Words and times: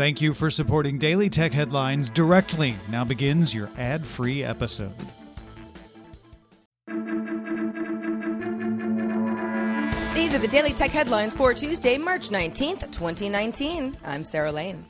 Thank 0.00 0.22
you 0.22 0.32
for 0.32 0.50
supporting 0.50 0.96
Daily 0.96 1.28
Tech 1.28 1.52
Headlines 1.52 2.08
directly. 2.08 2.74
Now 2.88 3.04
begins 3.04 3.54
your 3.54 3.68
ad 3.76 4.02
free 4.02 4.42
episode. 4.42 4.94
These 10.14 10.34
are 10.34 10.38
the 10.38 10.48
Daily 10.50 10.72
Tech 10.72 10.90
Headlines 10.90 11.34
for 11.34 11.52
Tuesday, 11.52 11.98
March 11.98 12.30
19th, 12.30 12.90
2019. 12.90 13.94
I'm 14.06 14.24
Sarah 14.24 14.50
Lane. 14.50 14.86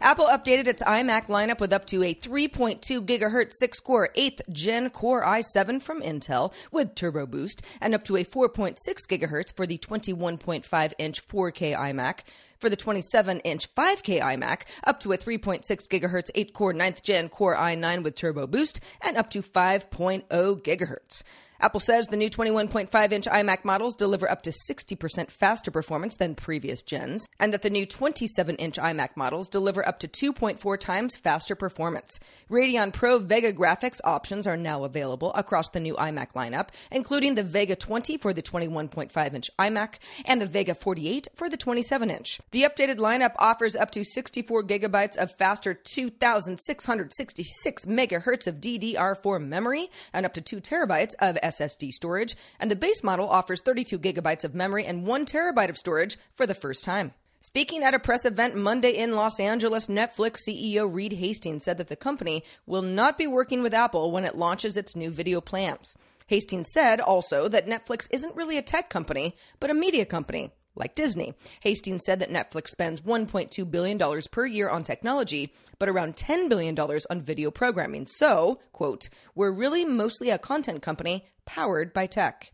Apple 0.00 0.26
updated 0.26 0.66
its 0.66 0.82
iMac 0.82 1.26
lineup 1.26 1.60
with 1.60 1.72
up 1.72 1.84
to 1.86 2.02
a 2.02 2.14
3.2 2.14 3.04
gigahertz 3.04 3.52
6 3.58 3.80
core 3.80 4.08
8th 4.16 4.40
gen 4.50 4.90
Core 4.90 5.24
i7 5.24 5.82
from 5.82 6.00
Intel 6.02 6.52
with 6.70 6.94
Turbo 6.94 7.26
Boost 7.26 7.62
and 7.80 7.94
up 7.94 8.04
to 8.04 8.16
a 8.16 8.24
4.6 8.24 8.76
gigahertz 9.08 9.54
for 9.54 9.66
the 9.66 9.78
21.5 9.78 10.92
inch 10.98 11.26
4K 11.26 11.76
iMac. 11.76 12.20
For 12.58 12.70
the 12.70 12.76
27 12.76 13.40
inch 13.40 13.74
5K 13.74 14.20
iMac, 14.20 14.62
up 14.84 15.00
to 15.00 15.12
a 15.12 15.18
3.6 15.18 15.64
gigahertz 15.88 16.30
8 16.34 16.54
core 16.54 16.72
9th 16.72 17.02
gen 17.02 17.28
Core 17.28 17.56
i9 17.56 18.04
with 18.04 18.14
Turbo 18.14 18.46
Boost 18.46 18.80
and 19.00 19.16
up 19.16 19.30
to 19.30 19.42
5.0 19.42 20.22
gigahertz. 20.62 21.22
Apple 21.62 21.78
says 21.78 22.08
the 22.08 22.16
new 22.16 22.28
21.5 22.28 23.12
inch 23.12 23.26
iMac 23.26 23.64
models 23.64 23.94
deliver 23.94 24.28
up 24.28 24.42
to 24.42 24.50
60% 24.50 25.30
faster 25.30 25.70
performance 25.70 26.16
than 26.16 26.34
previous 26.34 26.82
gens, 26.82 27.28
and 27.38 27.54
that 27.54 27.62
the 27.62 27.70
new 27.70 27.86
27 27.86 28.56
inch 28.56 28.78
iMac 28.78 29.16
models 29.16 29.48
deliver 29.48 29.86
up 29.86 30.00
to 30.00 30.08
2.4 30.08 30.80
times 30.80 31.14
faster 31.14 31.54
performance. 31.54 32.18
Radeon 32.50 32.92
Pro 32.92 33.18
Vega 33.18 33.52
graphics 33.52 34.00
options 34.02 34.48
are 34.48 34.56
now 34.56 34.82
available 34.82 35.32
across 35.34 35.68
the 35.68 35.78
new 35.78 35.94
iMac 35.94 36.32
lineup, 36.32 36.70
including 36.90 37.36
the 37.36 37.44
Vega 37.44 37.76
20 37.76 38.16
for 38.16 38.32
the 38.32 38.42
21.5 38.42 39.32
inch 39.32 39.48
iMac 39.56 39.98
and 40.24 40.42
the 40.42 40.46
Vega 40.46 40.74
48 40.74 41.28
for 41.36 41.48
the 41.48 41.56
27 41.56 42.10
inch. 42.10 42.40
The 42.50 42.64
updated 42.64 42.96
lineup 42.96 43.34
offers 43.38 43.76
up 43.76 43.92
to 43.92 44.02
64 44.02 44.64
gigabytes 44.64 45.16
of 45.16 45.32
faster 45.36 45.74
2,666 45.74 47.84
megahertz 47.84 48.48
of 48.48 48.56
DDR4 48.56 49.46
memory 49.46 49.88
and 50.12 50.26
up 50.26 50.34
to 50.34 50.40
2 50.40 50.60
terabytes 50.60 51.14
of 51.20 51.38
SSD 51.54 51.90
storage, 51.90 52.36
and 52.58 52.70
the 52.70 52.76
base 52.76 53.02
model 53.02 53.28
offers 53.28 53.60
32 53.60 53.98
gigabytes 53.98 54.44
of 54.44 54.54
memory 54.54 54.84
and 54.84 55.06
1 55.06 55.26
terabyte 55.26 55.68
of 55.68 55.76
storage 55.76 56.16
for 56.34 56.46
the 56.46 56.54
first 56.54 56.84
time. 56.84 57.12
Speaking 57.40 57.82
at 57.82 57.92
a 57.92 57.98
press 57.98 58.24
event 58.24 58.54
Monday 58.54 58.92
in 58.92 59.16
Los 59.16 59.40
Angeles, 59.40 59.88
Netflix 59.88 60.48
CEO 60.48 60.88
Reed 60.92 61.14
Hastings 61.14 61.64
said 61.64 61.76
that 61.78 61.88
the 61.88 61.96
company 61.96 62.44
will 62.66 62.82
not 62.82 63.18
be 63.18 63.26
working 63.26 63.62
with 63.62 63.74
Apple 63.74 64.12
when 64.12 64.24
it 64.24 64.36
launches 64.36 64.76
its 64.76 64.94
new 64.94 65.10
video 65.10 65.40
plans. 65.40 65.96
Hastings 66.28 66.72
said 66.72 67.00
also 67.00 67.48
that 67.48 67.66
Netflix 67.66 68.06
isn't 68.12 68.36
really 68.36 68.58
a 68.58 68.62
tech 68.62 68.88
company, 68.88 69.34
but 69.58 69.70
a 69.70 69.74
media 69.74 70.04
company, 70.04 70.52
like 70.74 70.94
Disney. 70.94 71.34
Hastings 71.60 72.04
said 72.04 72.20
that 72.20 72.30
Netflix 72.30 72.68
spends 72.68 73.00
$1.2 73.00 73.70
billion 73.70 74.20
per 74.30 74.46
year 74.46 74.68
on 74.68 74.84
technology, 74.84 75.52
but 75.78 75.88
around 75.88 76.16
$10 76.16 76.48
billion 76.48 76.78
on 76.78 77.20
video 77.20 77.50
programming. 77.50 78.06
So, 78.06 78.58
quote, 78.72 79.08
we're 79.34 79.52
really 79.52 79.84
mostly 79.84 80.30
a 80.30 80.38
content 80.38 80.82
company 80.82 81.26
powered 81.44 81.92
by 81.92 82.06
tech. 82.06 82.52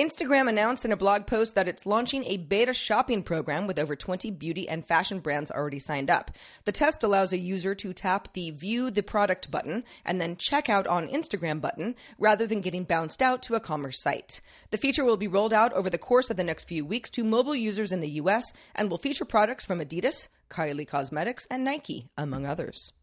Instagram 0.00 0.48
announced 0.48 0.86
in 0.86 0.92
a 0.92 0.96
blog 0.96 1.26
post 1.26 1.54
that 1.54 1.68
it's 1.68 1.84
launching 1.84 2.24
a 2.24 2.38
beta 2.38 2.72
shopping 2.72 3.22
program 3.22 3.66
with 3.66 3.78
over 3.78 3.94
20 3.94 4.30
beauty 4.30 4.66
and 4.66 4.86
fashion 4.88 5.20
brands 5.20 5.50
already 5.50 5.78
signed 5.78 6.08
up. 6.08 6.30
The 6.64 6.72
test 6.72 7.04
allows 7.04 7.34
a 7.34 7.38
user 7.38 7.74
to 7.74 7.92
tap 7.92 8.32
the 8.32 8.50
View 8.50 8.90
the 8.90 9.02
Product 9.02 9.50
button 9.50 9.84
and 10.06 10.18
then 10.18 10.38
check 10.38 10.70
out 10.70 10.86
on 10.86 11.08
Instagram 11.08 11.60
button 11.60 11.96
rather 12.18 12.46
than 12.46 12.62
getting 12.62 12.84
bounced 12.84 13.20
out 13.20 13.42
to 13.42 13.56
a 13.56 13.60
commerce 13.60 14.00
site. 14.00 14.40
The 14.70 14.78
feature 14.78 15.04
will 15.04 15.18
be 15.18 15.28
rolled 15.28 15.52
out 15.52 15.74
over 15.74 15.90
the 15.90 15.98
course 15.98 16.30
of 16.30 16.38
the 16.38 16.44
next 16.44 16.64
few 16.64 16.82
weeks 16.82 17.10
to 17.10 17.22
mobile 17.22 17.54
users 17.54 17.92
in 17.92 18.00
the 18.00 18.20
US 18.22 18.54
and 18.74 18.90
will 18.90 18.96
feature 18.96 19.26
products 19.26 19.66
from 19.66 19.80
Adidas, 19.80 20.28
Kylie 20.48 20.88
Cosmetics, 20.88 21.46
and 21.50 21.62
Nike, 21.62 22.08
among 22.16 22.46
others. 22.46 22.94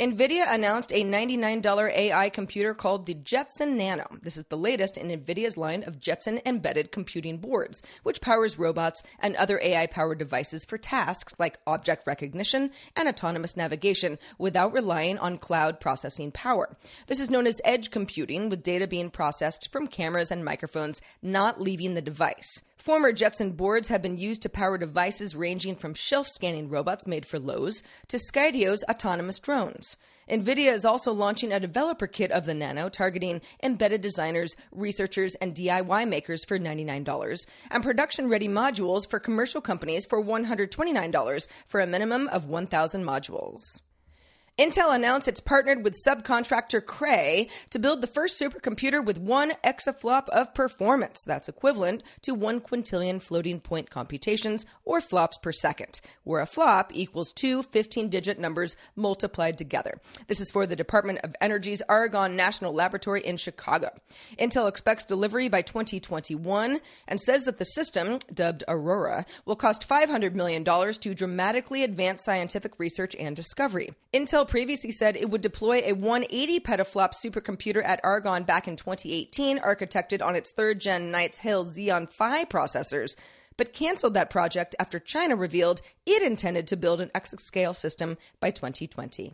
NVIDIA 0.00 0.46
announced 0.48 0.90
a 0.90 1.04
$99 1.04 1.92
AI 1.92 2.30
computer 2.30 2.72
called 2.72 3.04
the 3.04 3.12
Jetson 3.12 3.76
Nano. 3.76 4.06
This 4.22 4.38
is 4.38 4.44
the 4.44 4.56
latest 4.56 4.96
in 4.96 5.08
NVIDIA's 5.08 5.58
line 5.58 5.84
of 5.84 6.00
Jetson 6.00 6.40
embedded 6.46 6.90
computing 6.90 7.36
boards, 7.36 7.82
which 8.02 8.22
powers 8.22 8.58
robots 8.58 9.02
and 9.18 9.36
other 9.36 9.60
AI 9.62 9.86
powered 9.86 10.18
devices 10.18 10.64
for 10.64 10.78
tasks 10.78 11.34
like 11.38 11.58
object 11.66 12.06
recognition 12.06 12.70
and 12.96 13.06
autonomous 13.06 13.54
navigation 13.54 14.18
without 14.38 14.72
relying 14.72 15.18
on 15.18 15.36
cloud 15.36 15.78
processing 15.78 16.32
power. 16.32 16.74
This 17.06 17.20
is 17.20 17.30
known 17.30 17.46
as 17.46 17.60
edge 17.62 17.90
computing, 17.90 18.48
with 18.48 18.62
data 18.62 18.88
being 18.88 19.10
processed 19.10 19.70
from 19.70 19.86
cameras 19.86 20.30
and 20.30 20.42
microphones 20.42 21.02
not 21.20 21.60
leaving 21.60 21.94
the 21.94 22.02
device. 22.02 22.62
Former 22.82 23.12
Jetson 23.12 23.52
boards 23.52 23.86
have 23.86 24.02
been 24.02 24.18
used 24.18 24.42
to 24.42 24.48
power 24.48 24.76
devices 24.76 25.36
ranging 25.36 25.76
from 25.76 25.94
shelf 25.94 26.26
scanning 26.26 26.68
robots 26.68 27.06
made 27.06 27.24
for 27.24 27.38
Lowe's 27.38 27.80
to 28.08 28.16
Skydio's 28.16 28.82
autonomous 28.90 29.38
drones. 29.38 29.96
NVIDIA 30.28 30.72
is 30.72 30.84
also 30.84 31.12
launching 31.12 31.52
a 31.52 31.60
developer 31.60 32.08
kit 32.08 32.32
of 32.32 32.44
the 32.44 32.54
Nano 32.54 32.88
targeting 32.88 33.40
embedded 33.62 34.00
designers, 34.00 34.56
researchers, 34.72 35.36
and 35.36 35.54
DIY 35.54 36.08
makers 36.08 36.44
for 36.44 36.58
$99, 36.58 37.46
and 37.70 37.84
production 37.84 38.28
ready 38.28 38.48
modules 38.48 39.08
for 39.08 39.20
commercial 39.20 39.60
companies 39.60 40.04
for 40.04 40.20
$129 40.20 41.46
for 41.68 41.80
a 41.80 41.86
minimum 41.86 42.26
of 42.32 42.46
1,000 42.46 43.04
modules. 43.04 43.80
Intel 44.62 44.94
announced 44.94 45.26
it's 45.26 45.40
partnered 45.40 45.82
with 45.82 46.00
subcontractor 46.06 46.86
Cray 46.86 47.48
to 47.70 47.80
build 47.80 48.00
the 48.00 48.06
first 48.06 48.40
supercomputer 48.40 49.04
with 49.04 49.18
one 49.18 49.54
exaflop 49.64 50.28
of 50.28 50.54
performance. 50.54 51.24
That's 51.26 51.48
equivalent 51.48 52.04
to 52.20 52.32
one 52.32 52.60
quintillion 52.60 53.20
floating 53.20 53.58
point 53.58 53.90
computations, 53.90 54.64
or 54.84 55.00
flops 55.00 55.36
per 55.38 55.50
second, 55.50 56.00
where 56.22 56.40
a 56.40 56.46
flop 56.46 56.92
equals 56.94 57.32
two 57.32 57.64
15 57.64 58.08
digit 58.08 58.38
numbers 58.38 58.76
multiplied 58.94 59.58
together. 59.58 60.00
This 60.28 60.38
is 60.38 60.52
for 60.52 60.64
the 60.64 60.76
Department 60.76 61.18
of 61.24 61.34
Energy's 61.40 61.82
Argonne 61.88 62.36
National 62.36 62.72
Laboratory 62.72 63.22
in 63.22 63.38
Chicago. 63.38 63.90
Intel 64.38 64.68
expects 64.68 65.04
delivery 65.04 65.48
by 65.48 65.62
2021 65.62 66.78
and 67.08 67.18
says 67.18 67.42
that 67.46 67.58
the 67.58 67.64
system, 67.64 68.20
dubbed 68.32 68.62
Aurora, 68.68 69.26
will 69.44 69.56
cost 69.56 69.88
$500 69.88 70.36
million 70.36 70.62
to 70.62 71.14
dramatically 71.14 71.82
advance 71.82 72.22
scientific 72.22 72.78
research 72.78 73.16
and 73.18 73.34
discovery. 73.34 73.90
Intel 74.14 74.51
previously 74.52 74.90
said 74.90 75.16
it 75.16 75.30
would 75.30 75.40
deploy 75.40 75.80
a 75.82 75.94
180 75.94 76.60
petaflop 76.60 77.14
supercomputer 77.14 77.82
at 77.82 77.98
Argonne 78.04 78.42
back 78.42 78.68
in 78.68 78.76
2018, 78.76 79.58
architected 79.60 80.22
on 80.22 80.36
its 80.36 80.50
third 80.50 80.78
gen 80.78 81.10
Knights 81.10 81.38
Hill 81.38 81.64
Xeon 81.64 82.06
Phi 82.12 82.44
processors, 82.44 83.16
but 83.56 83.72
canceled 83.72 84.12
that 84.12 84.28
project 84.28 84.76
after 84.78 84.98
China 84.98 85.36
revealed 85.36 85.80
it 86.04 86.22
intended 86.22 86.66
to 86.66 86.76
build 86.76 87.00
an 87.00 87.08
exascale 87.14 87.74
system 87.74 88.18
by 88.40 88.50
2020. 88.50 89.32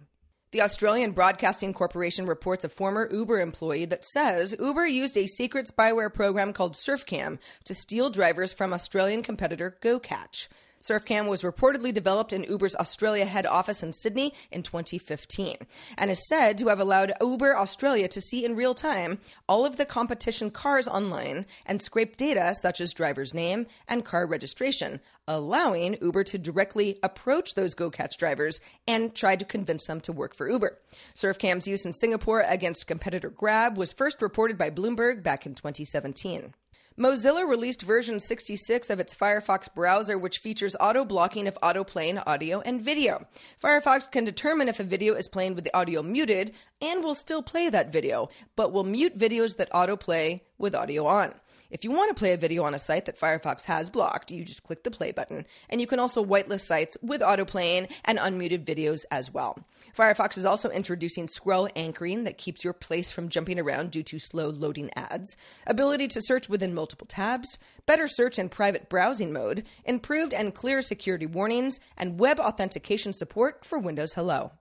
The 0.52 0.62
Australian 0.62 1.10
Broadcasting 1.10 1.74
Corporation 1.74 2.24
reports 2.24 2.62
a 2.62 2.68
former 2.68 3.08
Uber 3.12 3.40
employee 3.40 3.86
that 3.86 4.04
says 4.04 4.54
Uber 4.56 4.86
used 4.86 5.16
a 5.16 5.26
secret 5.26 5.68
spyware 5.68 6.14
program 6.14 6.52
called 6.52 6.74
SurfCam 6.74 7.40
to 7.64 7.74
steal 7.74 8.08
drivers 8.08 8.52
from 8.52 8.72
Australian 8.72 9.24
competitor 9.24 9.76
GoCatch. 9.82 10.46
SurfCam 10.82 11.28
was 11.28 11.42
reportedly 11.42 11.92
developed 11.92 12.32
in 12.32 12.44
Uber's 12.44 12.76
Australia 12.76 13.24
head 13.24 13.46
office 13.46 13.82
in 13.82 13.92
Sydney 13.92 14.32
in 14.50 14.62
2015 14.62 15.56
and 15.96 16.10
is 16.10 16.26
said 16.28 16.58
to 16.58 16.68
have 16.68 16.80
allowed 16.80 17.12
Uber 17.20 17.56
Australia 17.56 18.08
to 18.08 18.20
see 18.20 18.44
in 18.44 18.56
real 18.56 18.74
time 18.74 19.18
all 19.48 19.64
of 19.64 19.76
the 19.76 19.84
competition 19.84 20.50
cars 20.50 20.88
online 20.88 21.46
and 21.66 21.82
scrape 21.82 22.16
data 22.16 22.54
such 22.60 22.80
as 22.80 22.92
driver's 22.92 23.34
name 23.34 23.66
and 23.88 24.04
car 24.04 24.26
registration, 24.26 25.00
allowing 25.26 25.96
Uber 26.00 26.24
to 26.24 26.38
directly 26.38 26.98
approach 27.02 27.54
those 27.54 27.74
GoCatch 27.74 28.16
drivers 28.16 28.60
and 28.86 29.14
try 29.14 29.36
to 29.36 29.44
convince 29.44 29.86
them 29.86 30.00
to 30.02 30.12
work 30.12 30.34
for 30.34 30.48
Uber. 30.48 30.78
SurfCam's 31.14 31.66
use 31.66 31.84
in 31.84 31.92
Singapore 31.92 32.44
against 32.48 32.86
competitor 32.86 33.30
Grab 33.30 33.76
was 33.76 33.92
first 33.92 34.22
reported 34.22 34.56
by 34.56 34.70
Bloomberg 34.70 35.22
back 35.22 35.46
in 35.46 35.54
2017. 35.54 36.54
Mozilla 36.98 37.48
released 37.48 37.82
version 37.82 38.18
66 38.18 38.90
of 38.90 38.98
its 38.98 39.14
Firefox 39.14 39.72
browser, 39.72 40.18
which 40.18 40.38
features 40.38 40.74
auto 40.80 41.04
blocking 41.04 41.46
of 41.46 41.56
autoplaying 41.62 42.20
audio 42.26 42.60
and 42.62 42.80
video. 42.80 43.24
Firefox 43.62 44.10
can 44.10 44.24
determine 44.24 44.68
if 44.68 44.80
a 44.80 44.84
video 44.84 45.14
is 45.14 45.28
playing 45.28 45.54
with 45.54 45.62
the 45.62 45.76
audio 45.76 46.02
muted 46.02 46.52
and 46.82 47.04
will 47.04 47.14
still 47.14 47.40
play 47.40 47.70
that 47.70 47.92
video, 47.92 48.28
but 48.56 48.72
will 48.72 48.82
mute 48.82 49.16
videos 49.16 49.58
that 49.58 49.70
autoplay 49.70 50.40
with 50.58 50.74
audio 50.74 51.06
on. 51.06 51.32
If 51.70 51.84
you 51.84 51.90
want 51.90 52.08
to 52.08 52.18
play 52.18 52.32
a 52.32 52.38
video 52.38 52.64
on 52.64 52.72
a 52.72 52.78
site 52.78 53.04
that 53.04 53.20
Firefox 53.20 53.64
has 53.64 53.90
blocked, 53.90 54.32
you 54.32 54.42
just 54.42 54.62
click 54.62 54.84
the 54.84 54.90
play 54.90 55.12
button. 55.12 55.44
And 55.68 55.82
you 55.82 55.86
can 55.86 55.98
also 55.98 56.24
whitelist 56.24 56.62
sites 56.62 56.96
with 57.02 57.20
autoplaying 57.20 57.92
and 58.06 58.18
unmuted 58.18 58.64
videos 58.64 59.04
as 59.10 59.34
well. 59.34 59.58
Firefox 59.94 60.38
is 60.38 60.46
also 60.46 60.70
introducing 60.70 61.28
scroll 61.28 61.68
anchoring 61.76 62.24
that 62.24 62.38
keeps 62.38 62.64
your 62.64 62.72
place 62.72 63.12
from 63.12 63.28
jumping 63.28 63.58
around 63.58 63.90
due 63.90 64.02
to 64.04 64.18
slow 64.18 64.48
loading 64.48 64.88
ads, 64.96 65.36
ability 65.66 66.08
to 66.08 66.22
search 66.22 66.48
within 66.48 66.72
multiple 66.72 67.06
tabs, 67.06 67.58
better 67.84 68.08
search 68.08 68.38
and 68.38 68.50
private 68.50 68.88
browsing 68.88 69.30
mode, 69.30 69.64
improved 69.84 70.32
and 70.32 70.54
clear 70.54 70.80
security 70.80 71.26
warnings, 71.26 71.80
and 71.98 72.18
web 72.18 72.40
authentication 72.40 73.12
support 73.12 73.66
for 73.66 73.78
Windows 73.78 74.14
Hello. 74.14 74.52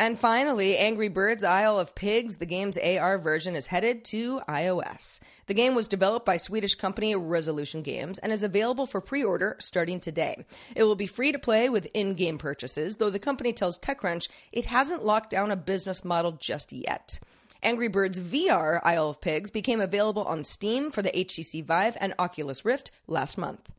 And 0.00 0.16
finally, 0.16 0.78
Angry 0.78 1.08
Birds 1.08 1.42
Isle 1.42 1.80
of 1.80 1.96
Pigs, 1.96 2.36
the 2.36 2.46
game's 2.46 2.78
AR 2.78 3.18
version, 3.18 3.56
is 3.56 3.66
headed 3.66 4.04
to 4.04 4.38
iOS. 4.48 5.18
The 5.48 5.54
game 5.54 5.74
was 5.74 5.88
developed 5.88 6.24
by 6.24 6.36
Swedish 6.36 6.76
company 6.76 7.16
Resolution 7.16 7.82
Games 7.82 8.18
and 8.18 8.30
is 8.30 8.44
available 8.44 8.86
for 8.86 9.00
pre 9.00 9.24
order 9.24 9.56
starting 9.58 9.98
today. 9.98 10.44
It 10.76 10.84
will 10.84 10.94
be 10.94 11.08
free 11.08 11.32
to 11.32 11.38
play 11.40 11.68
with 11.68 11.88
in 11.94 12.14
game 12.14 12.38
purchases, 12.38 12.96
though 12.96 13.10
the 13.10 13.18
company 13.18 13.52
tells 13.52 13.76
TechCrunch 13.76 14.28
it 14.52 14.66
hasn't 14.66 15.04
locked 15.04 15.30
down 15.30 15.50
a 15.50 15.56
business 15.56 16.04
model 16.04 16.30
just 16.30 16.72
yet. 16.72 17.18
Angry 17.62 17.88
Birds 17.88 18.18
VR 18.18 18.80
Isle 18.84 19.10
of 19.10 19.20
Pigs 19.20 19.50
became 19.50 19.80
available 19.80 20.22
on 20.24 20.44
Steam 20.44 20.90
for 20.90 21.02
the 21.02 21.10
HTC 21.10 21.64
Vive 21.64 21.96
and 22.00 22.14
Oculus 22.18 22.64
Rift 22.64 22.90
last 23.06 23.36
month. 23.36 23.72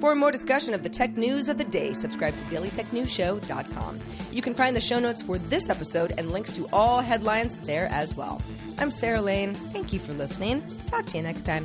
For 0.00 0.14
more 0.14 0.30
discussion 0.30 0.74
of 0.74 0.82
the 0.82 0.88
tech 0.88 1.16
news 1.16 1.48
of 1.48 1.56
the 1.56 1.64
day, 1.64 1.92
subscribe 1.92 2.36
to 2.36 2.44
dailytechnewsshow.com. 2.44 4.00
You 4.32 4.42
can 4.42 4.54
find 4.54 4.76
the 4.76 4.80
show 4.80 4.98
notes 4.98 5.22
for 5.22 5.38
this 5.38 5.70
episode 5.70 6.12
and 6.18 6.30
links 6.30 6.50
to 6.52 6.68
all 6.72 7.00
headlines 7.00 7.56
there 7.58 7.86
as 7.86 8.14
well. 8.14 8.42
I'm 8.78 8.90
Sarah 8.90 9.22
Lane. 9.22 9.54
Thank 9.54 9.92
you 9.92 9.98
for 9.98 10.12
listening. 10.12 10.62
Talk 10.86 11.06
to 11.06 11.16
you 11.16 11.22
next 11.22 11.44
time. 11.44 11.64